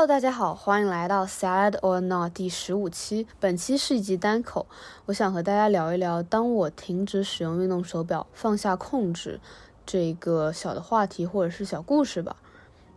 [0.00, 3.26] Hello，大家好，欢迎来到 Sad or Not 第十五期。
[3.38, 4.64] 本期是一集单口，
[5.04, 9.38] 我想和大家聊一聊，当我停止使用运动手表，放下控制
[9.84, 12.36] 这个小的话题或者是小故事吧。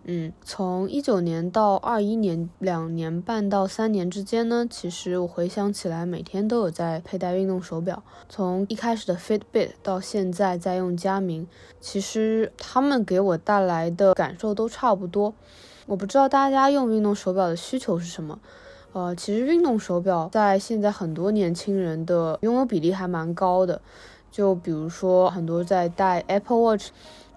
[0.05, 8.01] 嗯，从一九年到二一年，两年半到三年之间呢，其实我回想起来，每天都有在佩戴运动手表。
[8.29, 11.45] 从一开始的 Fitbit 到现在在用佳明，
[11.81, 15.33] 其实他们给我带来的感受都差不多。
[15.85, 18.39] 我不知道大家用运动手表的需求是什么。
[18.93, 23.81] 呃，其实运动手表在现在很多年轻人的拥有比例还蛮高的。
[24.31, 26.89] 就比如说很多在戴 Apple Watch，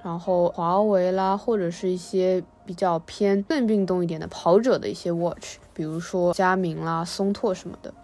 [0.03, 2.43] 然后华为啦，或者是一些。
[2.67, 7.95] 比较偏更运动一点的跑者的一些 watch，比如说佳明啦、松拓什么的。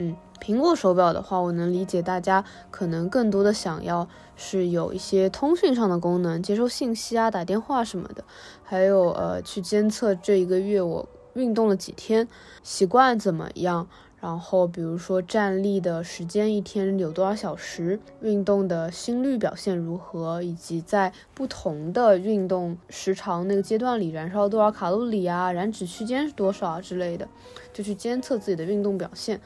[0.00, 8.22] 嗯，苹果手表的话，我能理解大家可能更多的想要是有一些通讯上的功能，接收信息啊、打电话什么的，
[8.62, 12.28] 还有呃去监测这一个月我运动了几天，
[12.62, 13.88] 习惯怎么样。
[14.20, 27.28] 然后，比如说站立的时间一天有多少小时，运动的心率表现如何，以及在不同的运动时长那个阶段里燃烧多少卡路里啊，燃脂区间是多少啊之类的，
[27.72, 29.40] 就去监测自己的运动表现。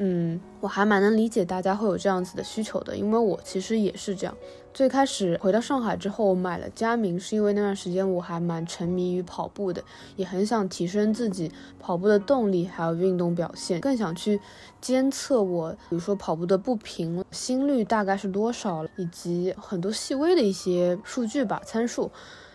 [0.00, 4.34] 嗯，我还蛮能理解大家会有这样子的需求的，因为我其实也是这样。
[4.72, 9.82] 最开始回到上海之后，我买了佳明，是因为那段时间我还蛮沉迷于跑步的，
[10.14, 14.40] 也很想提升自己跑步的动力，还有运动表现，更想去
[14.80, 22.08] 监测我，比如说跑步的步频、心率大概是多少，以及很多细微的一些数据吧，参数。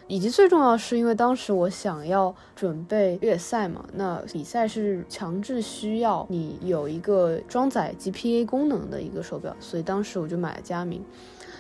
[0.08, 11.04] 以及最重要是因为当时我想要准备越野赛嘛，那比赛是强制需要你有一个装载 GPA 功能的一个手表，所以当时我就买了佳明。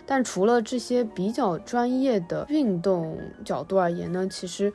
[0.05, 4.73] 但除了这些比较专业的运动角度而言呢，其实，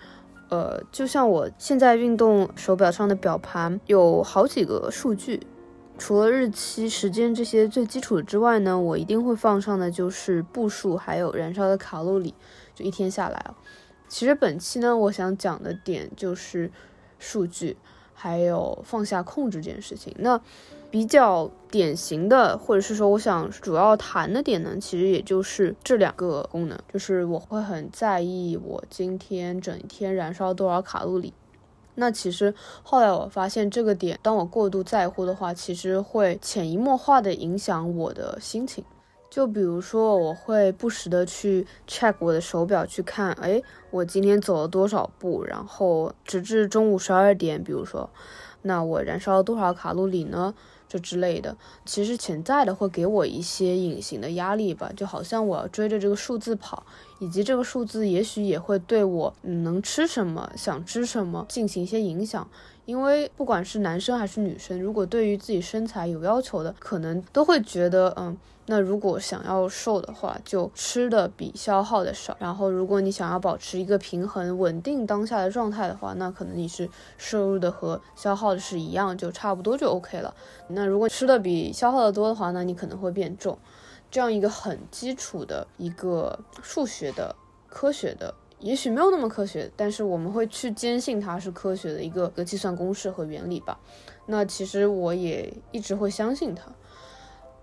[0.49, 5.47] 呃，就像我现在运动手表上的表盘有好几个数据，
[5.99, 12.33] 除了日期、时间这些最基础之外呢，我一定会放上的就是步数还有燃烧的卡路里。
[12.79, 13.57] 就一天下来啊，
[14.07, 16.71] 其实本期呢，我想讲的点就是
[17.19, 17.77] 数据，
[18.15, 20.15] 还有放下控制这件事情。
[20.19, 20.41] 那
[20.93, 31.35] 比较典型的，或者是说我想主要谈的点呢，其实也就是这两个功能，就是我会很在意我今天整天燃烧多少卡路里。
[31.97, 38.85] 那其实后来我发现这个点，当我过度在乎的话，其实会潜移默化的影响我的心情。
[39.31, 48.09] 就比如说，我会不时的去 check 我的手表，去看，哎，我今天走了多少步，然后直至中午十二点，比如说，
[48.63, 50.55] 那我燃烧了多少卡路里呢？
[50.89, 56.87] 这之类的，其实潜在的会给我一些隐形的压力吧，就好像我要追着这个数字跑，
[57.19, 62.49] 以及这个数字也许也会对我能吃什么、想吃什么进行一些影响。
[62.87, 68.35] 因为不管是男生还是女生，如果对于自己身材有要求的，可能都会觉得，嗯，
[68.71, 72.37] 那如果想要瘦的话，就吃的比消耗的少。
[72.39, 76.87] 然后，如果你想要保持一个平衡、稳定当下的状态的话，那可能你是
[77.17, 80.35] 摄入的和消耗的是一样，就差不多就 OK 了。
[80.69, 83.59] 那如果吃的比消耗的多的话，那你可能会变重。
[84.11, 87.35] 这样一个很基础的一个数学的
[87.69, 88.35] 科学的。
[88.61, 93.79] 也许没有那么科学，但是我们会去坚信它是科学的一个个计算公式和原理吧。
[94.27, 96.65] 那其实我也一直会相信它。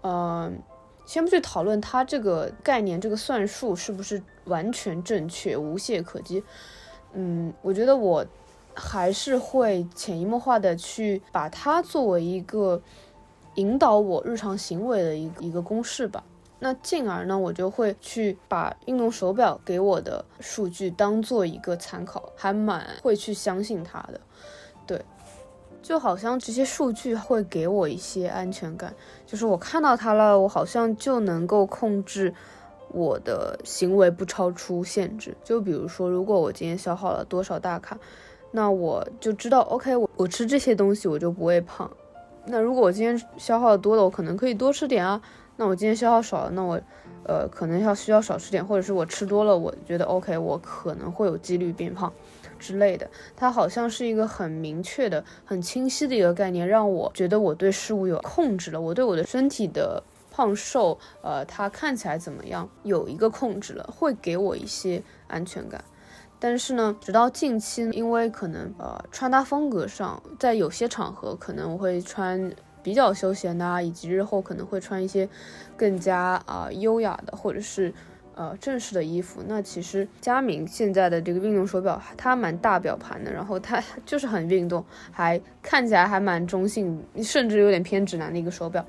[0.03, 0.57] 嗯，
[1.05, 6.43] 先不去讨论它这个概念、这个算术是不是完全正确、无懈可击。
[7.13, 8.25] 嗯，我觉得我
[8.73, 12.81] 还是会潜移默化的去把它作为一个
[13.55, 16.23] 引导我日常行为的一个一个公式吧。
[16.59, 24.19] 那进而呢，我就会去把运动手表给我的数据当做一个参考，还蛮会去相信它的。
[24.87, 25.03] 对，
[25.85, 28.91] 就好像这些数据会给我一些安全感，
[29.23, 32.33] 就是我看到它了，我好像就能够控制
[32.89, 35.37] 我的行为不超出限制。
[35.43, 37.95] 就比如说，如果我今天消耗了多少大卡，
[38.49, 41.91] 那我就知道，OK，我我吃这些东西我就不会胖。
[42.47, 45.21] 那如果我今天消耗的多了，我可能可以多吃点啊。
[45.55, 46.81] 那我今天消耗少了，那我，
[47.25, 52.11] 呃，可能要需要少吃点，或者是我吃多了，我觉得 OK，我可能会有几率变胖
[52.65, 53.09] 之类的。
[53.35, 60.01] 它好像是一个很明确的、很清晰的一个概念，让我觉得我对事物有控制了，我对我的身体的
[60.31, 65.83] 胖瘦，呃，它看起来怎么样，有一个控制了，会给我一些安全感。
[66.39, 72.51] 但是呢，直到近期，因为可能呃穿搭风格上，在有些场合可能我会穿。
[72.85, 75.27] 比较休闲的啊，以及日后可能会穿一些
[75.75, 77.91] 更加啊优雅的，或者是
[78.35, 79.41] 呃正式的衣服。
[79.47, 88.85] 那其实佳明现在的这个运动手表，它蛮大表盘的，然后它 就是很运动，还看起来还蛮中性，甚至有点偏直男的一个手表。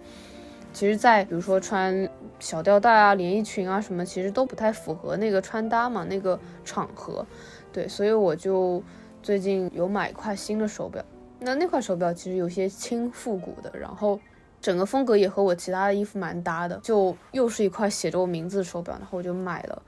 [0.73, 2.07] 其实，在比如说穿
[2.39, 7.25] 小吊带啊、连衣裙啊什么，其实都不太符合那个穿搭嘛，那个场合。
[7.73, 8.83] 对，所以我就
[9.23, 11.03] 最近有买一块新的手表。
[11.41, 14.21] 那那块手表其实有些轻复古的，然后
[14.61, 19.83] 整个风格也和我其他的衣服蛮搭的，就又是一块写着我名字的手表，然后我就买了。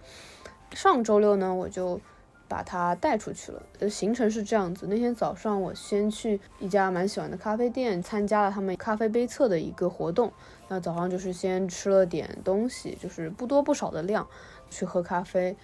[0.72, 2.00] 上周六呢，我就
[2.46, 3.62] 把它带出去了。
[3.80, 10.32] 呃，行程是这样子：那天早上我先去一家蛮喜欢的咖啡店，参加了他们咖啡杯测的一个活动。
[10.68, 14.26] 那早上就是先吃了点东西，就是不多不少的量，
[14.70, 15.56] 去喝咖啡。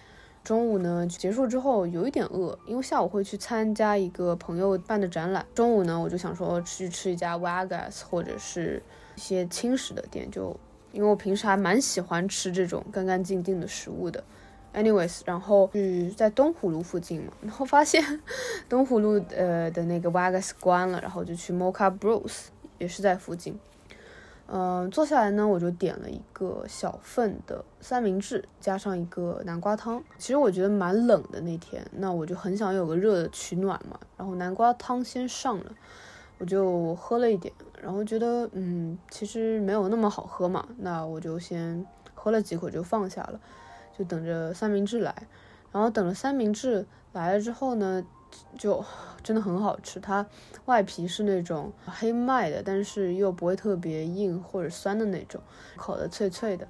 [0.44, 5.44] 中午呢结束之后有一点饿，因为下午会去参加一个朋友办的展览。
[5.54, 8.82] 中午呢我就想说去吃一家 Vegas 或者是
[9.16, 10.54] 一些轻食的店，就
[10.92, 14.22] 因为我平时还蛮喜欢吃这种干干净净的食物的。
[14.74, 18.20] Anyways，然后去在东湖路附近嘛，然后发现
[18.68, 22.48] 东湖路呃的那个 Vegas 关了，然后就去 Mocha Bros
[22.78, 23.58] 也是在附近。
[24.46, 30.04] 嗯，坐下来呢，我就点了一个小份的三明治，加上一个南瓜汤。
[30.18, 33.98] 其实我觉得蛮冷的那天，那我就很想有个热的取暖嘛。
[34.18, 35.72] 然后南瓜汤先上了，
[36.38, 43.40] 我就喝了一点，然后觉得嗯，其实没有那么好喝嘛，那我就先喝了几口就放下了，
[43.98, 45.14] 就等着三明治来。
[45.72, 48.04] 然后等了三明治来了之后呢。
[48.58, 48.84] 就
[49.22, 50.26] 真的很好吃，它
[50.66, 55.40] 外皮是那种黑麦的，但是又不会特别硬或者酸的那种，
[55.76, 56.68] 烤的脆脆的。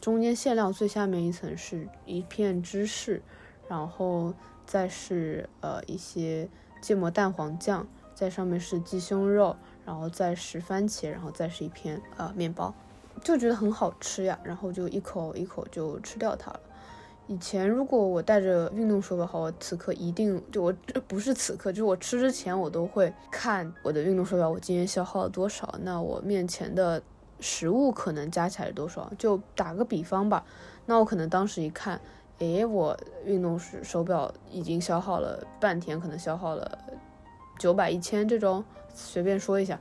[0.00, 3.22] 中间馅料最下面一层是一片芝士，
[3.68, 4.34] 然后
[4.66, 6.48] 再是呃一些
[6.80, 12.74] 芥末蛋黄酱，在上面是鸡胸肉，然后再是番茄，然后再是一片呃面包，
[13.22, 16.60] 就觉得很好吃呀，然后就一口一口就吃掉它了。
[17.32, 20.74] 以前如果我带着运动手表的，话，我此刻一定就我
[21.08, 25.74] 不是此刻，就是我吃之前我都会看我的运动手表，我今天消耗了多少？
[25.80, 27.02] 那我面前的
[27.40, 29.10] 食物可能加起来多少？
[29.16, 30.44] 就打个比方吧，
[30.84, 31.98] 那我可能当时一看，
[32.38, 32.94] 诶，我
[33.24, 36.78] 运动手手表已经消耗了半天，可能消耗了
[37.58, 38.62] 九百一千这种，
[38.92, 39.80] 随便说一下。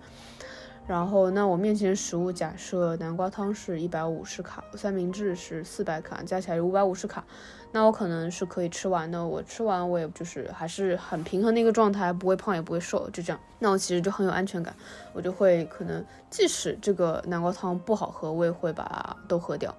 [0.92, 7.24] 然后，那我面前食物，假设南瓜汤是一百五十卡，三明治是四百卡，加起来是五百五十卡，
[7.72, 9.26] 那我可能是可以吃完的。
[9.26, 13.40] 我吃完，我也就是还是很平衡的一个状态，不会胖也不会瘦，就这样。
[13.60, 14.76] 那我其实就很有安全感，
[15.14, 19.74] 我就会可能即使这个南瓜汤不好喝，我也会把都喝掉。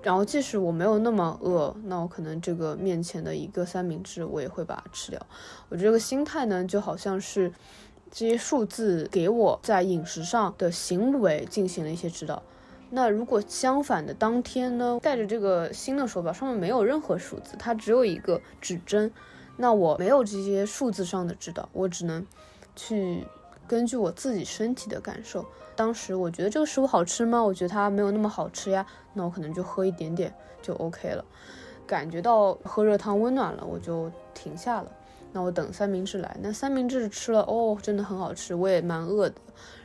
[0.00, 5.20] 然后即使我没有那么饿，那我可能这个面前的一个三明治，我也会把它吃掉。
[5.68, 7.52] 我这个心态呢，就好像是。
[8.12, 12.42] 这些数字给我在饮食上的行为进行了一些指导。
[12.90, 19.10] 那如果相反的当天呢，带着这个新的手表，上面没有任何数字，它只有一个指针，
[19.56, 22.26] 那我没有这些数字上的指导，我只能
[22.76, 23.26] 去
[23.66, 25.46] 根据我自己身体的感受。
[25.74, 27.42] 当时我觉得这个食物好吃吗？
[27.42, 28.84] 我觉得它没有那么好吃呀，
[29.14, 31.24] 那我可能就喝一点点就 OK 了。
[31.86, 34.92] 感觉到喝热汤温暖了，我就停下了。
[35.32, 39.36] 那我等三明治来，那三明治吃了哦，真的很好吃，我也蛮饿的，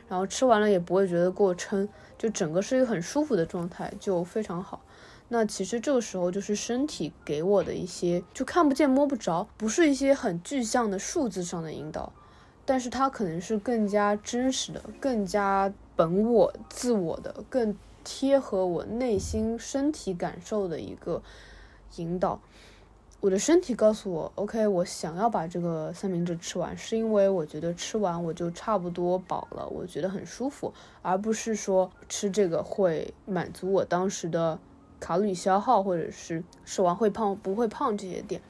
[0.08, 4.80] 然后吃完了也不会觉得过撑，就整个是一个很舒服的状态，就非常好。
[5.28, 12.12] 那其实这个时候就是身体给我的一些，就看不见摸不着，不是一些很具象的数字上的引导，
[12.64, 21.22] 但是它可能是更加真实的、更加本我自我的、更贴合我内心身体感受的一个
[21.96, 22.40] 引导。
[23.20, 30.72] 我的身体告诉我，OK，我想要把这个三明治吃完，是因为我觉得吃完我就差不多饱了，我觉得很舒服，
[31.02, 34.60] 而不是说吃这个会满足我当时的
[35.00, 38.40] 卡路里消耗，或者是吃完会胖不会胖这些点。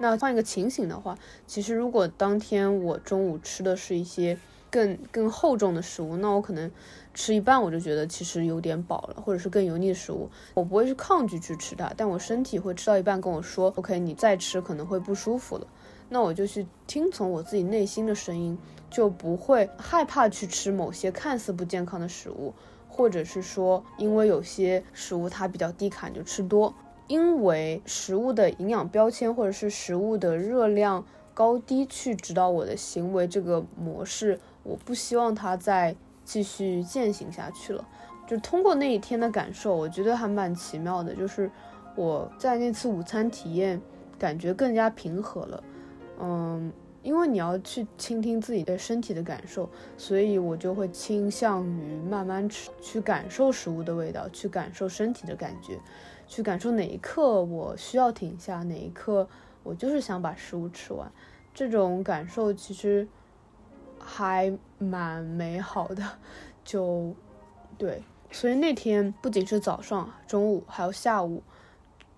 [0.00, 4.36] 那换一个情形的话，其实如果当天我中午吃的是一些
[4.70, 6.70] 更更厚重的食物，那我可能。
[7.12, 15.66] 吃一半我就觉得其实有点饱了，或者是更油腻的食物，我不会去抗拒去吃它，但我身体会吃到一半跟我说，OK，你再吃可能会不舒服了，
[16.08, 18.56] 那我就去听从我自己内心的声音，
[18.88, 22.54] 就不会害怕去吃某些看似不健康的食物，
[22.88, 26.72] 或者是说因为有些食物它比较低卡就吃多，
[27.08, 35.96] 因为食物的营养标签或者是食物的热量高低去指导我的行为这个模式，我不希望它再。
[36.22, 37.84] 继续践行下去了，
[38.24, 41.12] 就通过那一天的感受，我觉得还蛮奇妙的。
[41.12, 41.50] 就是
[41.96, 43.80] 我在那次午餐体验，
[44.16, 45.64] 感觉更加平和了。
[46.20, 55.80] 嗯，因为你要去倾听自己的身体的感受，所以我就会倾向于慢慢吃，去感受食物的味道，去感受身体的感觉，
[56.28, 59.28] 去感受哪一刻我需要停下，哪一刻
[59.64, 61.10] 我就是想把食物吃完。
[61.52, 63.08] 这种感受其实
[64.00, 66.02] 还蛮美好的，
[66.64, 67.14] 就
[67.78, 68.02] 对。
[68.32, 71.42] 所以那天不仅是早上、中午，还有下午，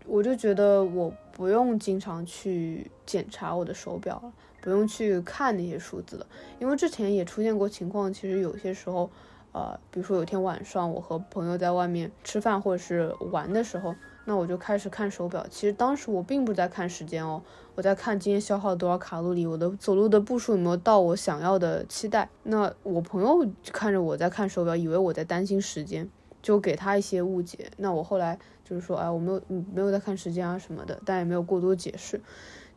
[0.06, 6.26] 我就觉得我不用经常去检查我的手表了，不用去看那些数字了，
[6.58, 9.10] 因为之前也出现过情况，其实有些时候，
[9.52, 15.46] 呃，比如说有天晚上我和朋友在外面吃饭或者是玩的时候，那我就开始看手表。
[15.50, 17.42] 其实当时我并不在看时间哦。
[17.74, 22.28] 我在看今天消耗多少卡路里，我的走路的步数有没有到我想要的期待？
[22.42, 26.06] 那我朋友看着我在看手表，以为我在担心时间，
[26.42, 27.70] 就给他一些误解。
[27.78, 32.20] 那我后来就是说，哎，我没有，没有在看时间啊什么的，但也没有过多解释，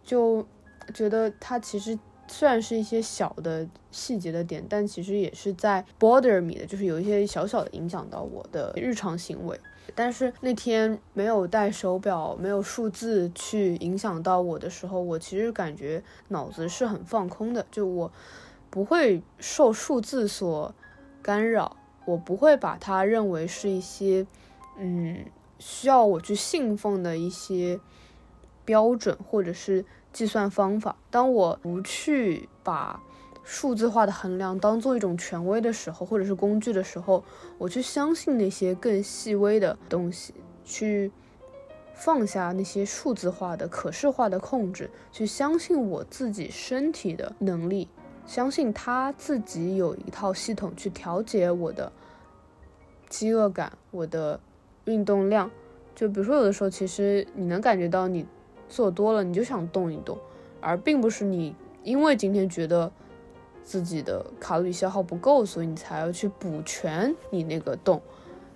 [0.02, 0.48] 就
[0.94, 9.60] 觉得他其实虽然是一些小的细节的点，但其实也是在 bother me 的，就是有一些小小的影响到我的日常行为。
[9.96, 18.12] 但是那天没有戴手表，没有数字去影响到我的时候，我其实感觉脑子是很放空的，就我
[18.70, 20.76] 不会受数字所
[21.22, 24.28] 干扰，我不会把它认为是一些
[24.78, 25.26] 嗯
[25.58, 27.80] 需要我去信奉的一些
[28.66, 30.98] 标准或者是计算方法。
[31.10, 33.02] 当我不去把。
[33.48, 37.24] 数字化的衡量当做一种权威的时候，或者是工具的时候，
[37.60, 40.34] 我去相信那些更细微的东西，
[40.64, 41.12] 去
[41.94, 47.88] 放下那些数字化的可视化的控制，去相信我自己身体的能力，
[48.26, 51.92] 相信他自己有一套系统去调节我的
[53.08, 54.40] 饥饿感、我的
[54.86, 55.52] 运动量。
[55.94, 58.26] 就比如说，有的时候其实你能感觉到你
[58.68, 60.18] 做多了，你就想动一动，
[60.62, 62.92] 而并不是你因为今天觉得。
[63.66, 68.02] 自己的卡路里消耗不够，所以你才要去补全你那个洞。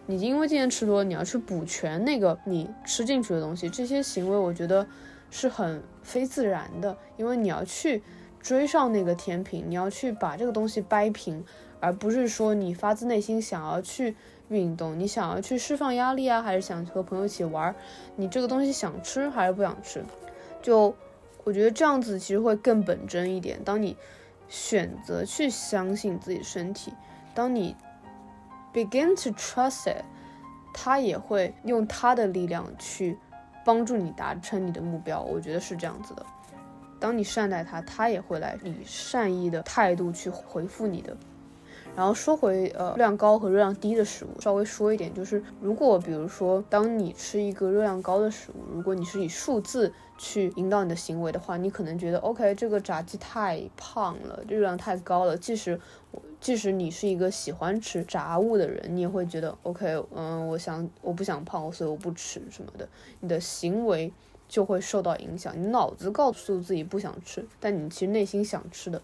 [0.06, 3.70] 你因为今天吃多了，你要去补全那个你吃进去的东西。
[3.70, 4.88] 这些行为我觉得
[5.30, 8.02] 是很非自然的，因为你要去
[8.40, 11.44] 追上那个甜品，你要去把这个东西掰平，
[11.80, 14.16] 而不是说你发自内心想要去
[14.50, 17.76] 运动，你想要去释放压力啊，还是想和朋友一起玩？
[18.16, 20.04] 你这个东西想吃还是不想吃？
[20.62, 20.96] 就
[21.44, 23.60] 我觉得这样子其实会更本真一点。
[23.64, 23.96] 当你
[24.50, 26.94] 选择去相信自己身体，
[27.34, 27.76] 当你
[28.74, 30.04] begin to trust it，
[30.74, 33.18] 他也会用他的力量去
[33.64, 35.22] 帮助你达成你的目标。
[35.22, 36.26] 我觉得是这样子的。
[37.00, 41.16] 当你善待他，他也会来以善意的态度去回复你的。
[42.00, 55.36] 然后说回呃热量高和热量低的食物，稍微说一点，就是如果比如说当你吃一个热量高的食物，如果你是以数字去引导你的行为的话，你可能觉得 OK 这个炸鸡太胖了，热量太高了。
[55.36, 55.78] 即使
[56.40, 62.88] 即使你是一个喜欢吃炸物的人，你也会觉得 OK，嗯，我想我不想胖，所以我不吃什么的。
[63.20, 64.14] 你的行为
[64.48, 69.02] 就会受到影响，你脑子告诉自己不想吃，但你其实内心想吃的。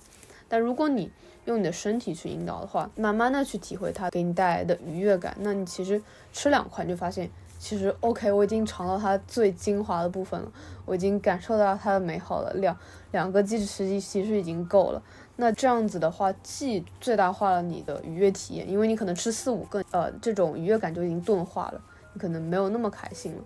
[0.47, 1.11] 但如果你
[1.45, 6.01] 用你的身体去引导的话，慢慢的去体会它给你带来的愉悦感，那你其实
[6.33, 10.51] 吃两块就发现，其实 OK，我已经尝到它最精华的部分了，
[10.85, 12.51] 我已经感受到它的美好了。
[12.53, 12.77] 两
[13.11, 15.01] 两个鸡翅其实已经够了。
[15.35, 21.81] 那这样子的话，既最大化了你的愉悦体验，因为你可能吃四五个，呃，这种愉悦感就已经钝化了，
[22.13, 23.43] 你可能没有那么开心了，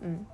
[0.00, 0.24] 嗯，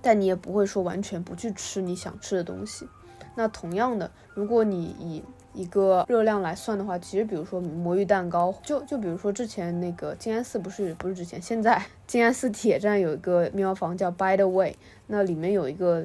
[0.00, 2.88] 但你也不会说完全不去吃你想吃的东西。
[3.34, 5.22] 那同样的，如果你以
[5.52, 16.04] 一个热量来算的话，其实比如说魔芋蛋糕，就就比如说之前那个静安寺不是不是之前，现在 静安寺铁站有一个庙房叫 By the Way，那里面有一个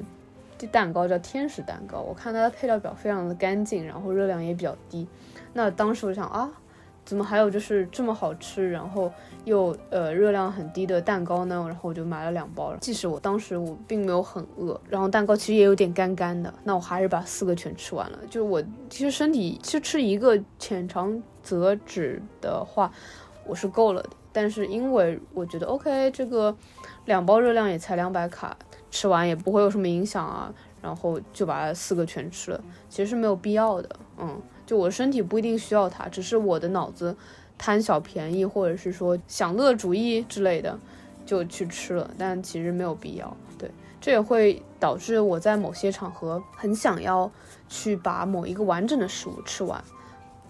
[0.70, 5.06] 蛋糕叫天使蛋糕，我看它的配料表非常的干净，然后热量也比较低，
[5.52, 6.50] 那当时我想啊。
[7.08, 9.10] 怎么还有就是这么好吃，然后
[9.46, 11.64] 又呃热量很低的蛋糕呢？
[11.66, 12.76] 然后我就买了两包。
[12.82, 18.18] 即使我当时我并没有很饿，然后蛋糕其实也有点干干的，那我还是把四个全吃完了。
[18.28, 22.92] 就是我其实身体其实吃一个浅尝辄止的话，
[23.46, 24.10] 我是够了的。
[24.30, 26.54] 但是因为我觉得 OK，这个
[27.06, 28.54] 两包热量也才两百卡，
[28.90, 32.60] 吃完也不会有什么影响啊，然后就把四个全吃了，
[32.90, 33.88] 其实是没有必要的，
[34.18, 34.38] 嗯。
[34.68, 37.16] 就我身体不一定需要它，只是我的脑子
[37.56, 40.78] 贪小便宜，或者是说享乐主义之类的，
[41.24, 42.10] 就去吃了。
[42.18, 43.34] 但其实没有必要。
[43.56, 47.32] 对，这也会导致我在某些场合很想要
[47.66, 49.82] 去把某一个完整的食物吃完。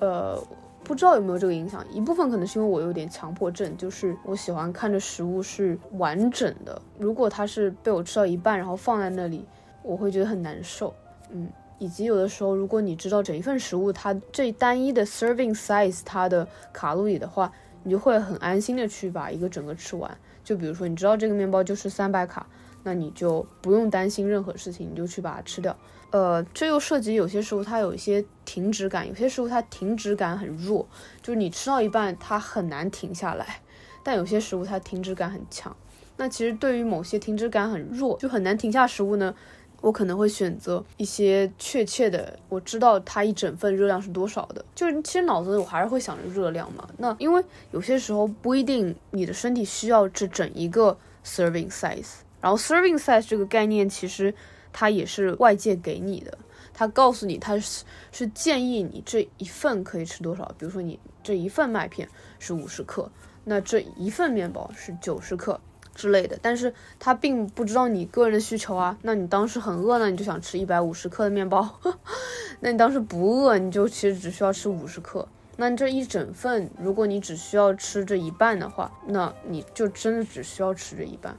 [0.01, 0.37] 呃，
[0.83, 1.87] 不知道有没有这个影响？
[1.93, 6.83] 一部分可能是因为我有点强迫症，就是我喜欢看着食物是完整的。
[6.99, 9.45] 如果它是被我吃到一半，然后放在那里，
[9.85, 10.93] 我会觉得很难受。
[11.31, 11.49] 嗯。
[11.79, 17.53] 以及有的时候，如果你知道整一份食物它这单一的 serving size 它的卡路里的话，
[17.85, 20.19] 你就会很安心的去把一个整个吃完。
[20.43, 22.47] 就比如说，你知道这个面包就是三百卡，
[22.83, 25.77] 那你就不用担心任何事情，你就去把它吃掉。
[26.11, 30.89] 呃，这又涉及有些食物它有一些停止感，有些食物它停止感很弱，
[31.23, 33.61] 就是你吃到一半它很难停下来。
[34.03, 35.77] 但有些食物它停止感很强。
[36.17, 39.35] 那其实对于某些停止感很弱就很难停下食物呢，
[39.81, 44.65] 我可能会选择一些确切的，我知道它一整份热量是多少的。
[44.75, 46.89] 就是其实脑子里我还是会想着热量嘛。
[46.99, 47.43] 那因为
[47.73, 54.35] 有些时候不一定你的身体需要这整一个 serving size，然后 serving size 这个概念其实。
[54.71, 56.39] 它也是外界给你的，
[56.75, 60.45] 它告诉你，它是是建议你这一份可以吃多少。
[60.59, 62.07] 比如说你这一份麦片
[62.39, 63.11] 是五十克，
[63.45, 65.59] 那这一份面包是九十克
[65.99, 66.38] 之类的。
[66.40, 68.97] 但是它并不知道你个人的需求啊。
[69.02, 71.69] 那你当时很饿呢，你就想吃一百五十克的面包。
[72.61, 75.26] 那你当时不饿，你就其实只需要吃五十克。
[75.57, 81.37] 那这一整份，如果你只需要吃这一半的话，那你就真的只需要吃这一半。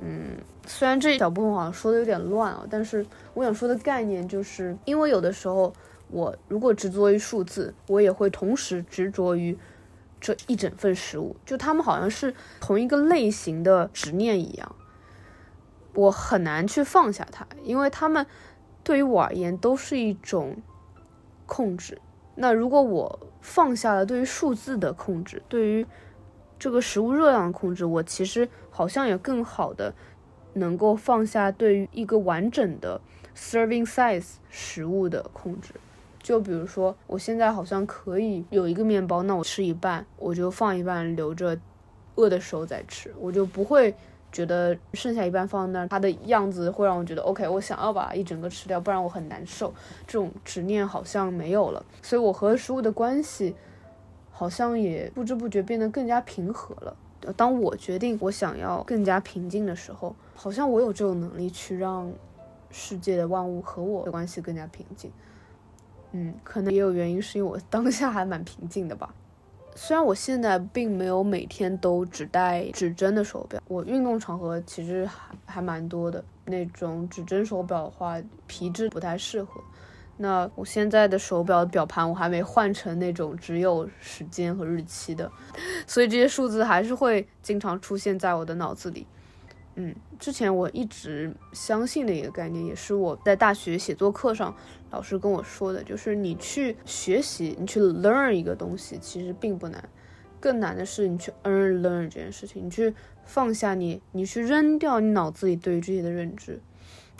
[0.00, 3.04] 嗯，虽然这一小部分好像说的有点乱啊，但是
[3.34, 5.72] 我想说的概念就是，因为有的时候
[6.10, 9.58] 我如果执着于数字，我也会同时执着于
[10.20, 14.74] 这一整份食物，就他们好像是同一个类型的执念一样，
[15.94, 18.26] 我很难去放下它，因为他们
[18.82, 20.56] 对于我而言都是一种
[21.46, 22.00] 控制。
[22.34, 25.86] 那如果我放下了对于数字的控制，对于
[26.58, 29.94] 这个食物热量的控制，我其实好像也更好的
[30.54, 33.00] 能够放下对于一个完整的
[33.36, 35.74] serving size 食物的控制。
[36.22, 41.58] 就比如说，我现在好像可以有一个面包，那我吃一半，我就放一半留着，
[42.16, 43.94] 饿的时候再吃，我就不会
[44.30, 49.72] 觉得剩下一半放那儿，它的样子会让我觉得 OK，我想要把一整个吃掉，不然我很难受。
[50.06, 53.54] 这种执念好像没有了，所以我和食物的关系。
[54.30, 56.96] 好像也不知不觉变得更加平和了。
[57.36, 62.08] 当我决定我想要更加平静的时候，好像我有这种能力去让
[62.70, 65.10] 世界的万物和我的关系更加平静。
[66.12, 69.14] 嗯，可能也有原因，是因为我当下还蛮平静的吧。
[69.74, 76.24] 虽然我现在并没有每天都只戴指针的手表，我运动场合其实还还蛮多的。
[76.46, 79.60] 那种指针手表的话，皮质不太适合。
[80.16, 85.30] 那我现在的手表表盘我还没换成那种只有时间和日期的，
[85.86, 89.06] 所以这些数字还是会经常出现在我的脑子里。
[89.76, 94.52] 嗯，之前我一直相信的一个概念，也是我在大学写作课上
[94.90, 99.88] 老师跟我说的，就是你去学习，你去 learn 一个东西其实并不难，
[100.40, 106.60] 更难的是你去 earn learn 这件事情，你去放下你，你去扔掉你脑子里对于这些的认知。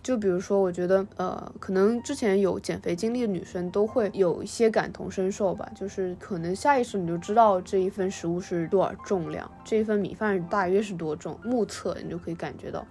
[0.00, 5.68] 就比如说，我觉得，呃，可能之前有减肥经历的女生都会有一些感同身受吧。
[5.74, 12.86] 就是可能下意识你就知道这一份食物是多少重量，这一份米饭大约是多重，目测你就可以感觉到。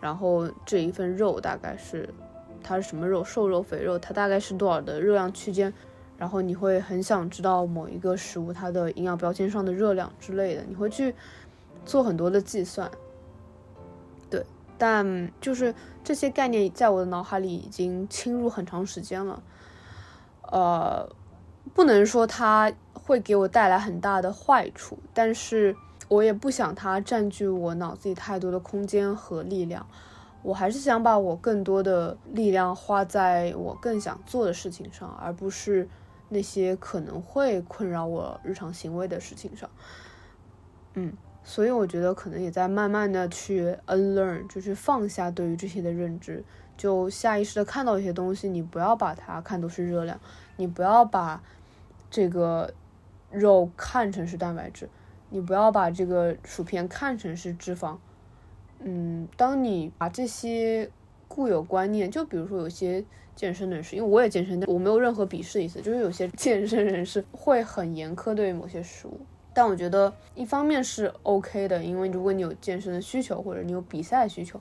[0.00, 2.08] 然后这一份肉大概是，
[2.62, 5.72] 它是什么肉，瘦肉、肥肉，它大概是多少的热量区间。
[6.18, 11.14] 然后你会很想知道某一个食物它的营养标签上的热量之类的，你会去
[11.86, 12.90] 做很多的计算。
[14.28, 14.44] 对
[14.76, 19.42] 但就是这些概念在我的脑海里已经侵入很长时间了，
[20.42, 21.08] 呃，
[21.72, 25.74] 不能说它会给我带来很大的坏处，但是
[26.08, 29.86] 我也不想它占据我脑子里太多的空间和力量。
[30.42, 35.88] 我还是想把我更多的力量花在我更想做的事情上，而不是
[36.28, 39.68] 那些可能会困扰我日常行为的事情上。
[40.94, 41.12] 嗯。
[41.42, 46.44] 所以我觉得可能也在慢慢的去 unlearn，就是放下对于这些的认知，
[46.76, 50.20] 就下意识的看到一些东西，你不要把它看作是热量，
[50.56, 51.42] 你不要把
[52.10, 52.74] 这个
[53.30, 54.90] 肉看成是蛋白质，
[55.30, 57.96] 你不要把这个薯片看成是脂肪。
[58.82, 60.90] 嗯，当你把这些
[61.28, 63.04] 固有观念，就比如说有些
[63.36, 69.20] 健身人士，因为我也健身，我没有任何鄙视意思，就是有些健身人士会很严苛对于某些食物。
[69.52, 74.60] 但我觉得一方面是 OK 的，因为如果你有健身的需求或者你有比赛需求，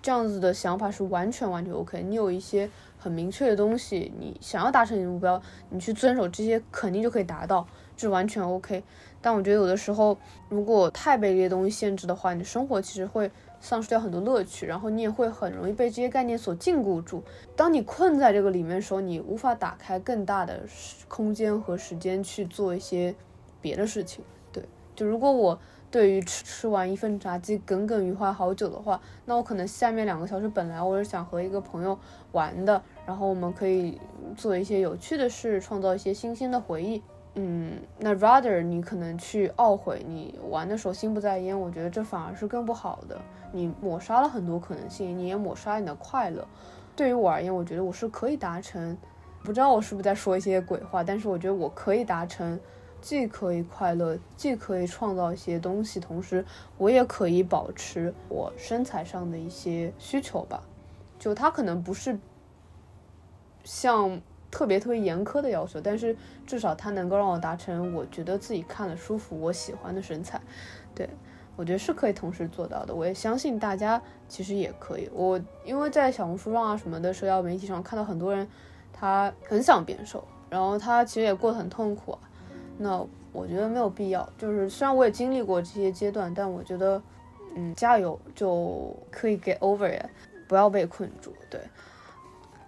[0.00, 2.02] 这样子的想法是完全完全 OK。
[2.02, 8.84] 你有一些很明确的东西，你想要达成你的目标，你去遵守这些肯定就可以达到，这完全 OK。
[9.22, 10.18] 但我觉得有的时候
[10.50, 13.30] 如果太被这些东西限制的话，你生活其实会
[13.60, 17.22] 丧失掉很多乐趣，然后你也会很容易被这些概念所禁锢住。
[17.56, 20.60] 当你困在这个里面的时候，你无法打开更大的
[21.08, 23.14] 空间和时间去做一些。
[23.60, 24.64] 别的事情，对，
[24.96, 25.56] 就如果我
[25.88, 31.96] 对于吃吃完一份炸鸡耿耿于怀好久的话，那我可能下面两个小时本来我是想和一个朋友
[32.32, 34.00] 玩的，然后我们可以
[34.36, 37.00] 做一些有趣的事，创造一些新鲜的回忆。
[37.34, 43.18] 嗯，那 rather 你可能去懊悔你玩的时候心不在焉，我觉得这反而是更不好的。
[43.52, 46.46] 你抹杀了很多可能性，你也抹杀你的快乐。
[46.94, 48.94] 对于我而言，我觉得我是可以达成，
[49.42, 52.60] 不知道我是不是在说一些鬼话，但是我觉得我可以达成，
[53.00, 56.44] 既可以快乐，既可以创造一些东西，同时
[56.76, 60.62] 我也可以保持我身材上的一些需求吧。
[61.18, 62.18] 就它可能不是
[63.64, 64.20] 像。
[64.52, 66.14] 特别特别严苛的要求，但是
[66.46, 70.40] 至少它能够让我达成我觉得自己看了舒服、我喜欢的身材。
[70.94, 71.08] 对
[71.56, 72.94] 我觉得是可以同时做到的。
[72.94, 75.10] 我也相信大家其实也可以。
[75.12, 78.46] 我因为在小红书上啊什么的社交媒体上看到很多人，
[78.92, 82.18] 他很想变瘦，然后他其实也过得很痛苦啊。
[82.76, 84.28] 那我觉得没有必要。
[84.36, 87.02] 就是虽然我也经历过这些阶段，但我觉得，
[87.56, 90.04] 嗯，加油就可以 get over it，
[90.46, 91.34] 不要被困住。
[91.48, 91.58] 对。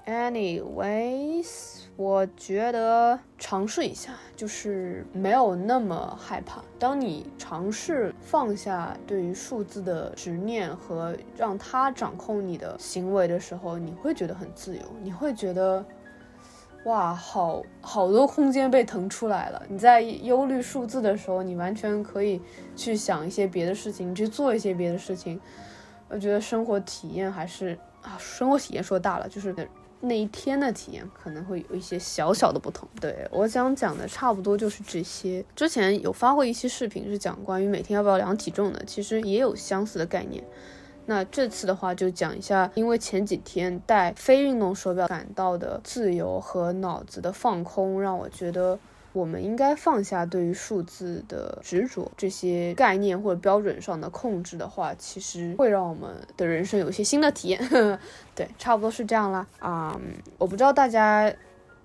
[0.06, 6.62] Anyways，我觉得尝试一下就是没有那么害怕。
[6.78, 14.82] 当你尝试放下对于数字的执念和让它掌控你的行为的时候，你会觉得很自由。
[15.02, 15.82] 你会觉得，
[16.84, 19.62] 哇，好好多空间被腾出来了。
[19.70, 22.42] 你在忧虑数字的时候，你完全可以
[22.76, 25.40] 去想一些别的事情，去做一些别的事情。
[26.10, 29.56] 我觉得生活体验还是啊，生活体验说大了就是。
[30.04, 32.88] 那一天的体验可能会有一些小小的不同。
[33.00, 35.44] 对我想讲的差不多就是这些。
[35.56, 40.42] 之前有发过一期视频，是讲关于每天要不要量体重的，其实也有相似的概念。
[41.06, 48.78] 那这次的话就讲一下，因为前几天戴非运动手表感到的自由和脑子的放空，让我觉得。
[49.14, 57.98] 我们应该放下对于数字的执着，这些概念或者标准上的控制的话，其实会让我们的人生有一些新的体验。
[58.34, 59.46] 对，差不多是这样啦。
[59.60, 59.96] 啊，
[60.36, 61.32] 我不知道大家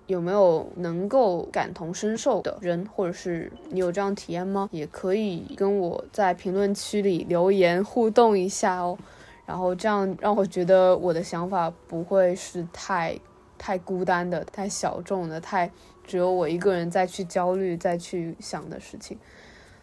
[0.08, 4.68] 有没有能够感同身受的人，或者是你有这样体验吗？
[4.72, 8.98] 也可以跟我在评论区里留言互动一下哦。
[9.46, 13.16] 然后这样让我觉得我的想法不会是太
[13.56, 15.70] 太孤单的、太小众的、太。
[16.10, 19.16] 只有我一个人再去焦虑、再去想的事情。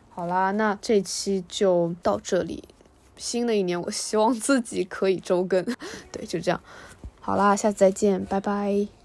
[0.09, 2.65] 好啦，那这期就到这里。
[3.15, 5.63] 新的一年，我希望自己可以周更。
[6.11, 6.59] 对，就这样。
[7.21, 8.96] 好啦，下次再见，拜拜。